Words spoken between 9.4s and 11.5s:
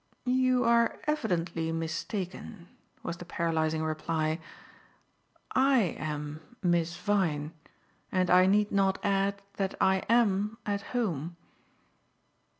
that I am at home."